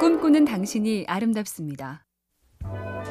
꿈꾸는 0.00 0.44
당신이 0.44 1.04
아름답습니다. 1.06 2.04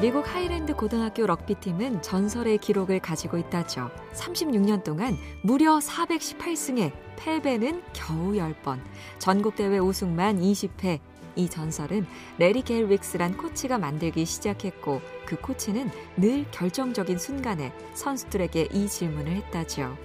미국 0.01 0.27
하이랜드 0.27 0.75
고등학교 0.75 1.25
럭비팀은 1.25 2.01
전설의 2.01 2.58
기록을 2.58 3.00
가지고 3.00 3.37
있다죠. 3.37 3.90
36년 4.13 4.83
동안 4.83 5.16
무려 5.43 5.80
418승에 5.80 6.92
패배는 7.16 7.82
겨우 7.93 8.34
10번, 8.34 8.80
전국대회 9.18 9.77
우승만 9.80 10.39
20회. 10.39 11.00
이 11.36 11.50
전설은 11.50 12.05
레리 12.38 12.61
겔 12.61 12.91
윅스란 12.91 13.38
코치가 13.38 13.79
만들기 13.79 14.25
시작했고 14.25 15.02
그 15.25 15.36
코치는 15.39 15.89
늘 16.18 16.45
결정적인 16.52 17.18
순간에 17.18 17.73
선수들에게 17.95 18.70
이 18.71 18.88
질문을 18.88 19.31
했다지요. 19.31 19.97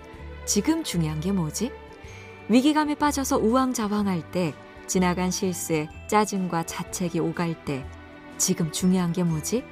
지금 0.47 0.85
중요한 0.85 1.21
게 1.21 1.33
뭐지? 1.33 1.71
위기감에 2.49 2.95
빠져서 2.95 3.39
우왕좌왕할 3.39 4.31
때, 4.31 4.55
지나간 4.89 5.31
실수에 5.31 5.89
짜증과 6.09 6.65
자책이 6.65 7.21
오갈 7.21 7.55
때, 7.65 7.87
지금 8.39 8.73
중요한 8.73 9.13
게 9.13 9.23
뭐지? 9.23 9.63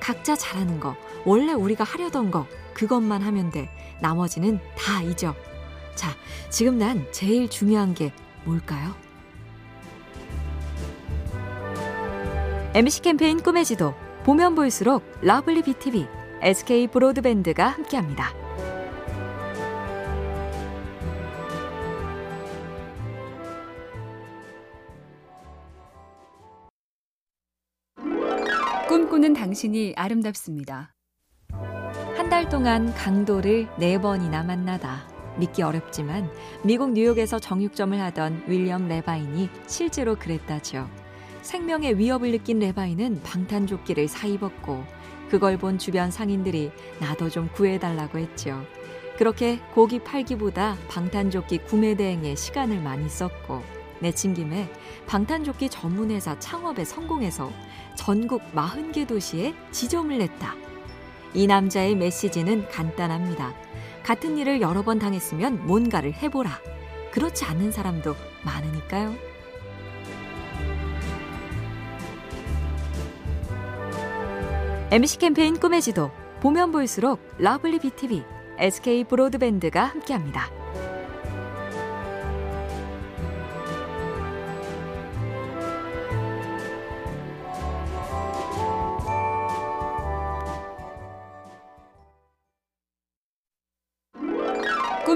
각자 0.00 0.36
잘하는 0.36 0.78
거, 0.78 0.94
원래 1.24 1.52
우리가 1.52 1.82
하려던 1.82 2.30
거, 2.30 2.46
그것만 2.74 3.22
하면 3.22 3.50
돼. 3.50 3.70
나머지는 4.00 4.60
다 4.76 5.02
잊어. 5.02 5.34
자, 5.94 6.10
지금 6.50 6.78
난 6.78 7.06
제일 7.10 7.48
중요한 7.48 7.94
게 7.94 8.12
뭘까요? 8.44 8.94
MBC 12.74 13.00
캠페인 13.00 13.42
꿈의 13.42 13.64
지도, 13.64 13.94
보면 14.24 14.54
볼수록 14.54 15.02
lovely 15.22 15.62
BTV, 15.62 16.06
SK 16.42 16.88
브로드밴드가 16.88 17.66
함께합니다. 17.66 18.45
꿈꾸는 28.88 29.34
당신이 29.34 29.94
아름답습니다. 29.96 30.92
한 32.16 32.28
달 32.30 32.48
동안 32.48 32.92
강도를 32.94 33.68
네 33.78 34.00
번이나 34.00 34.42
만나다. 34.42 35.08
믿기 35.38 35.62
어렵지만 35.62 36.30
미국 36.64 36.92
뉴욕에서 36.92 37.38
정육점을 37.38 38.00
하던 38.00 38.44
윌리엄 38.46 38.88
레바인이 38.88 39.48
실제로 39.66 40.16
그랬다죠. 40.16 40.88
생명의 41.42 41.98
위협을 41.98 42.32
느낀 42.32 42.58
레바인은 42.58 43.22
방탄조끼를 43.22 44.08
사입었고 44.08 44.84
그걸 45.30 45.56
본 45.58 45.78
주변 45.78 46.10
상인들이 46.10 46.72
나도 47.00 47.28
좀 47.28 47.48
구해달라고 47.52 48.18
했죠. 48.18 48.62
그렇게 49.18 49.60
고기 49.74 49.98
팔기보다 49.98 50.76
방탄조끼 50.88 51.58
구매 51.58 51.94
대행에 51.94 52.34
시간을 52.34 52.80
많이 52.80 53.08
썼고 53.08 53.62
내친 54.00 54.34
김에 54.34 54.70
방탄조끼 55.06 55.68
전문회사 55.68 56.38
창업에 56.38 56.84
성공해서 56.84 57.50
전국 57.94 58.42
40개 58.52 59.06
도시에 59.06 59.54
지점을 59.70 60.16
냈다. 60.16 60.54
이 61.34 61.46
남자의 61.46 61.94
메시지는 61.94 62.68
간단합니다. 62.68 63.54
같은 64.02 64.38
일을 64.38 64.60
여러 64.60 64.82
번 64.82 64.98
당했으면 64.98 65.66
뭔가를 65.66 66.12
해보라. 66.14 66.60
그렇지 67.10 67.44
않는 67.44 67.72
사람도 67.72 68.14
많으니까요. 68.44 69.14
MBC 74.90 75.18
캠페인 75.18 75.58
꿈의 75.58 75.82
지도 75.82 76.10
보면 76.40 76.70
볼수록 76.70 77.20
러블리 77.38 77.80
BTV, 77.80 78.22
SK 78.58 79.04
브로드밴드가 79.04 79.84
함께합니다. 79.84 80.65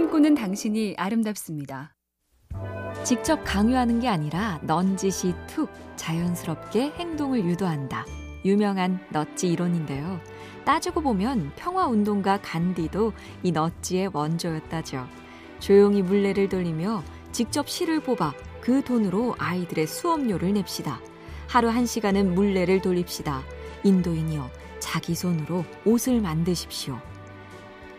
꿈꾸는 0.00 0.34
당신이 0.34 0.94
아름답습니다. 0.96 1.94
직접 3.04 3.44
강요하는 3.44 4.00
게 4.00 4.08
아니라 4.08 4.58
넌지시 4.62 5.34
툭 5.46 5.68
자연스럽게 5.96 6.92
행동을 6.92 7.44
유도한다. 7.44 8.06
유명한 8.46 8.98
넛지 9.10 9.48
이론인데요. 9.48 10.18
따지고 10.64 11.02
보면 11.02 11.52
평화운동가 11.56 12.40
간디도 12.40 13.12
이 13.42 13.52
넛지의 13.52 14.10
원조였다죠. 14.14 15.06
조용히 15.58 16.00
물레를 16.00 16.48
돌리며 16.48 17.02
직접 17.30 17.68
실을 17.68 18.00
뽑아 18.00 18.32
그 18.62 18.82
돈으로 18.82 19.34
아이들의 19.38 19.86
수업료를 19.86 20.54
냅시다. 20.54 20.98
하루 21.46 21.68
한 21.68 21.84
시간은 21.84 22.34
물레를 22.34 22.80
돌립시다. 22.80 23.42
인도인이여 23.84 24.48
자기 24.78 25.14
손으로 25.14 25.66
옷을 25.84 26.22
만드십시오. 26.22 26.98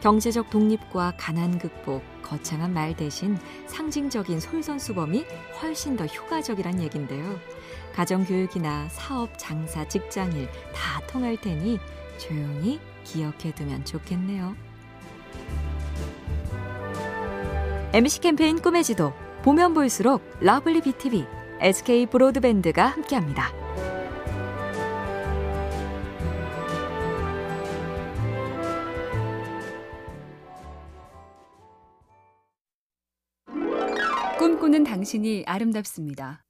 경제적 0.01 0.49
독립과 0.49 1.13
가난 1.15 1.59
극복, 1.59 2.03
거창한 2.23 2.73
말 2.73 2.95
대신 2.95 3.37
상징적인 3.67 4.39
솔선수범이 4.39 5.25
훨씬 5.61 5.95
더 5.95 6.05
효과적이란 6.05 6.81
얘긴데요. 6.81 7.39
가정교육이나 7.93 8.87
사업, 8.89 9.29
장사, 9.37 9.87
직장일 9.87 10.49
다 10.73 11.01
통할 11.07 11.37
테니 11.37 11.79
조용히 12.17 12.79
기억해 13.03 13.53
두면 13.53 13.85
좋겠네요. 13.85 14.55
MBC 17.93 18.21
캠페인 18.21 18.59
꿈의 18.59 18.83
지도 18.83 19.13
보면 19.43 19.73
볼수록 19.73 20.23
러블리 20.39 20.81
BTV, 20.81 21.25
SK 21.59 22.07
브로드밴드가 22.07 22.87
함께합니다. 22.87 23.60
꿈꾸는 34.71 34.85
당신이 34.85 35.43
아름답습니다. 35.47 36.45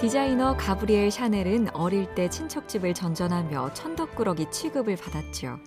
디자이너 0.00 0.56
가브리엘 0.56 1.12
샤넬은 1.12 1.68
어릴 1.72 2.12
때 2.16 2.28
친척집을 2.28 2.94
전전하며 2.94 3.74
천덕꾸러기 3.74 4.50
취급을 4.50 4.96
받았죠. 4.96 5.58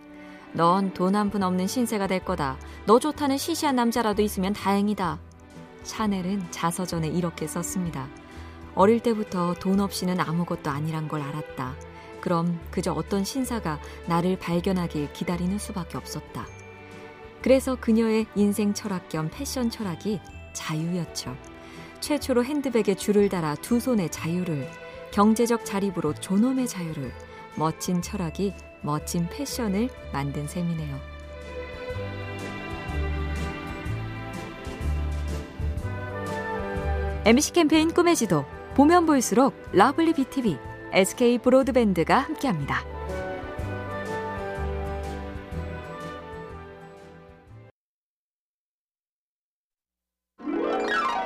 넌돈 0.51 1.15
한 1.15 1.29
푼 1.29 1.43
없는 1.43 1.67
신세가 1.67 2.07
될 2.07 2.25
거다. 2.25 2.57
너 2.85 2.99
좋다는 2.99 3.37
시시한 3.37 3.77
남자라도 3.77 4.21
있으면 4.21 4.51
다행이다. 4.51 5.17
샤넬은 5.83 6.51
자서전에 6.51 7.07
이렇게 7.07 7.47
썼습니다. 7.47 8.09
어릴 8.75 8.99
때부터 8.99 9.53
돈 9.53 9.79
없이는 9.79 10.19
아무것도 10.19 10.69
아니란 10.69 11.07
걸 11.07 11.21
알았다. 11.21 11.73
그럼 12.19 12.59
그저 12.69 12.91
어떤 12.91 13.23
신사가 13.23 13.79
나를 14.07 14.37
발견하길 14.39 15.13
기다리는 15.13 15.57
수밖에 15.57 15.97
없었다. 15.97 16.45
그래서 17.41 17.75
그녀의 17.75 18.25
인생 18.35 18.73
철학 18.73 19.07
겸 19.07 19.29
패션 19.31 19.69
철학이 19.69 20.19
자유였죠. 20.55 21.37
최초로 21.99 22.43
핸드백에 22.43 22.95
줄을 22.95 23.29
달아 23.29 23.55
두 23.55 23.79
손의 23.79 24.09
자유를, 24.09 24.67
경제적 25.11 25.65
자립으로 25.65 26.13
존엄의 26.15 26.67
자유를, 26.67 27.11
멋진 27.55 28.01
철학이 28.01 28.53
멋진 28.81 29.27
패션을 29.29 29.89
만든 30.11 30.47
셈이네요. 30.47 30.99
MBC 37.25 37.53
캠페인 37.53 37.91
꿈의 37.91 38.15
지도, 38.15 38.45
보면 38.75 39.05
볼수록 39.05 39.55
러블리 39.71 40.13
BTV, 40.13 40.57
SK 40.91 41.39
브로드밴드가 41.39 42.19
함께합니다. 42.19 42.94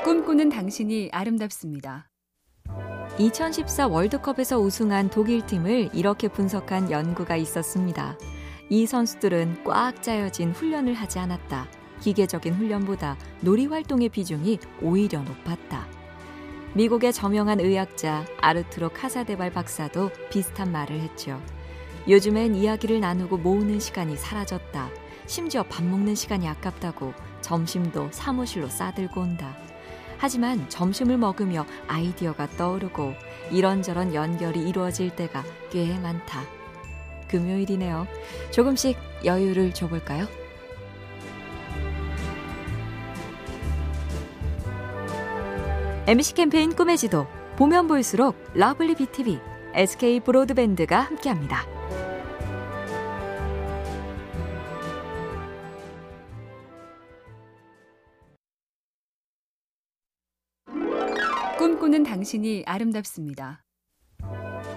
꿈꾸는 0.10 0.50
당신이 0.50 1.10
아름답습니다. 1.12 2.10
2014 3.20 3.86
월드컵에서 3.90 4.58
우승한 4.58 5.12
독일 5.12 5.46
팀을 5.46 5.92
이렇게 5.94 6.28
분석한 6.28 6.90
연구가 6.90 7.36
있었습니다. 7.36 8.18
이 8.72 8.88
선수들은 8.88 9.64
꽉 9.66 10.02
짜여진 10.02 10.54
훈련을 10.54 10.96
하지 10.96 11.20
않았다. 11.20 11.68
기계적인 12.00 12.56
훈련보다 12.56 13.18
놀이 13.42 13.68
활동의 13.68 14.10
비중이 14.10 14.58
오히려 14.82 15.22
높았다. 15.22 15.88
미국의 16.74 17.14
저명한 17.14 17.60
의학자 17.60 18.26
아르투로 18.42 18.90
카사데발 18.90 19.52
박사도 19.52 20.10
비슷한 20.32 20.72
말을 20.72 21.02
했죠. 21.02 21.40
요즘엔 22.08 22.56
이야기를 22.56 23.00
나누고 23.00 23.38
모으는 23.38 23.80
시간이 23.80 24.18
사라졌다. 24.18 24.90
심지어 25.28 25.62
밥 25.62 25.86
먹는 25.86 26.16
시간이 26.16 26.48
아깝다고 26.48 27.14
점심도 27.42 28.10
사무실로 28.12 28.70
싸들고 28.70 29.22
온다. 29.22 29.69
하지만 30.20 30.68
점심을 30.70 31.18
먹으며 31.18 31.66
아이디어가 31.88 32.48
떠오르고 32.58 33.14
이런저런 33.52 34.14
연결이 34.14 34.68
이루어질 34.68 35.16
때가 35.16 35.44
꽤 35.72 35.98
많다. 35.98 36.44
금요일이네요. 37.30 38.06
조금씩 38.52 38.98
여유를 39.24 39.74
줘볼까요? 39.74 40.28
MBC 46.06 46.34
캠페인 46.34 46.76
꿈의 46.76 46.98
지도 46.98 47.28
보면 47.56 47.88
볼수록 47.88 48.36
러블리 48.56 48.96
BTV, 48.96 49.40
SK 49.74 50.20
브로드밴드가 50.22 51.00
함께합니다. 51.00 51.79
꿈꾸는 61.60 62.04
당신이 62.04 62.64
아름답습니다. 62.66 63.66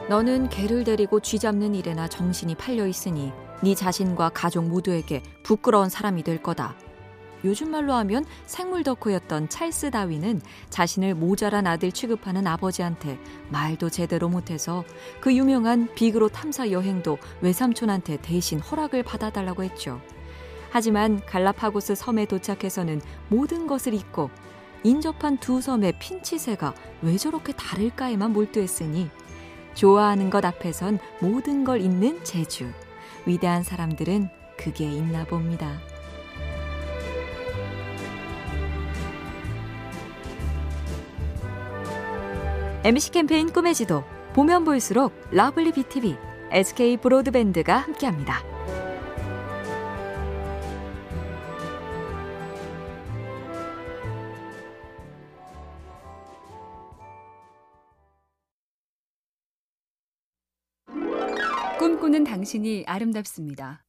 너는 0.09 0.49
개를 0.49 0.83
데리고 0.83 1.21
쥐 1.21 1.39
잡는 1.39 1.77
일에나 1.77 2.09
정신이 2.09 2.57
팔려 2.57 2.89
있으니 2.89 3.31
네 3.63 3.77
자신과 3.77 4.31
가족 4.31 4.67
모두에게 4.67 5.23
부끄러운 5.45 5.89
사람이 5.89 6.25
될 6.25 6.43
거다. 6.43 6.75
요즘 7.45 7.71
말로 7.71 7.93
하면 7.93 8.25
생물 8.47 8.83
덕후였던 8.83 9.49
찰스 9.49 9.93
다윈은 9.93 10.41
자신을 10.71 11.15
모자란 11.15 11.69
아들 11.69 11.93
취급하는 11.93 12.49
아버지한테 12.49 13.17
말도 13.51 13.89
제대로 13.89 14.29
못해서 14.29 14.83
그 15.21 15.33
유명한 15.33 15.89
비그로 15.95 16.31
탐사 16.31 16.73
여행도 16.73 17.17
외삼촌한테 17.43 18.19
대신 18.23 18.59
허락을 18.59 19.05
받아달라고 19.05 19.63
했죠. 19.63 20.01
하지만 20.73 21.25
갈라파고스 21.27 21.95
섬에 21.95 22.25
도착해서는 22.25 23.03
모든 23.29 23.69
것을 23.69 23.95
잊고 23.95 24.31
인접한 24.85 25.39
두 25.39 25.61
섬의 25.61 25.95
핀치새가 25.99 26.75
왜 27.03 27.17
저렇게 27.17 27.53
다를까에만 27.53 28.33
몰두했으니 28.33 29.11
좋아하는 29.75 30.31
것 30.31 30.45
앞에선 30.45 30.99
모든 31.21 31.65
걸 31.65 31.81
잊는 31.81 32.25
재주. 32.25 32.71
위대한 33.25 33.63
사람들은 33.63 34.29
그게 34.57 34.85
있나 34.85 35.25
봅니다. 35.25 35.81
MBC 42.85 43.13
캠페인 43.13 43.53
꿈의 43.53 43.75
지도 43.75 44.03
보면 44.35 44.65
볼수록 44.65 45.13
러블리 45.31 45.73
BTV, 45.73 46.17
SK 46.51 46.97
브로드밴드가 46.97 47.77
함께합니다. 47.77 48.52
꿈꾸는 61.83 62.23
당신이 62.23 62.85
아름답습니다. 62.87 63.83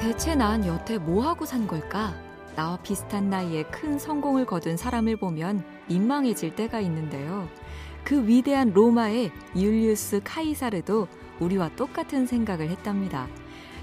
대체 0.00 0.34
난 0.34 0.66
여태 0.66 0.98
뭐하고 0.98 1.44
산 1.44 1.68
걸까? 1.68 2.12
나와 2.56 2.76
비슷한 2.78 3.30
나이에 3.30 3.62
큰 3.70 4.00
성공을 4.00 4.46
거둔 4.46 4.76
사람을 4.76 5.14
보면 5.14 5.64
민망해질 5.86 6.56
때가 6.56 6.80
있는데요. 6.80 7.48
그 8.02 8.26
위대한 8.26 8.72
로마의 8.72 9.30
율리우스 9.54 10.22
카이사르도 10.24 11.06
우리와 11.38 11.68
똑같은 11.76 12.26
생각을 12.26 12.68
했답니다. 12.68 13.28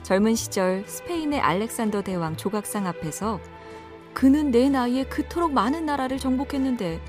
젊은 0.01 0.35
시절 0.35 0.83
스페인의 0.85 1.39
알렉산더 1.39 2.01
대왕 2.01 2.35
조각상 2.35 2.85
앞에서 2.85 3.39
그는 4.13 4.51
내 4.51 4.68
나이에 4.69 5.06
그토록 5.06 5.53
많은 5.53 5.85
나라를 5.85 6.19
정복했는데 6.19 7.00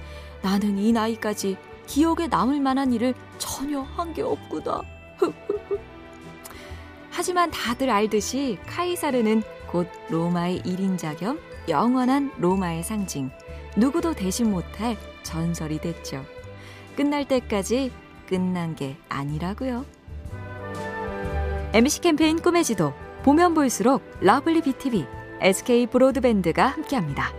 나는 0.40 0.78
이 0.78 0.92
나이까지 0.92 1.56
기억에 1.88 2.28
남을 2.28 2.60
만한 2.60 2.92
일을 2.92 3.12
전혀 3.38 3.80
한 3.80 4.12
게 4.14 4.22
없구나. 4.22 4.93
하지만 7.10 7.50
다들 7.50 7.90
알듯이 7.90 8.58
카이사르는 8.66 9.42
곧 9.68 9.88
로마의 10.10 10.60
1인자 10.62 11.18
겸 11.18 11.38
영원한 11.68 12.32
로마의 12.38 12.82
상징, 12.82 13.30
누구도 13.76 14.14
대신 14.14 14.50
못할 14.50 14.96
전설이 15.22 15.78
됐죠. 15.78 16.24
끝날 16.96 17.26
때까지 17.26 17.90
끝난 18.28 18.74
게 18.74 18.96
아니라고요. 19.08 19.84
MBC 21.72 22.00
캠페인 22.02 22.40
꿈의 22.40 22.64
지도 22.64 22.92
보면 23.22 23.54
볼수록 23.54 24.02
러블리 24.20 24.62
BTV, 24.62 25.06
SK 25.40 25.86
브로드밴드가 25.86 26.66
함께합니다. 26.66 27.32